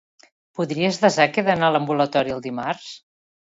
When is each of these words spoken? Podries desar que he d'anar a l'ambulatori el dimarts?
Podries 0.59 0.97
desar 1.03 1.27
que 1.35 1.45
he 1.45 1.45
d'anar 1.51 1.69
a 1.69 1.75
l'ambulatori 1.77 2.37
el 2.39 2.45
dimarts? 2.49 2.91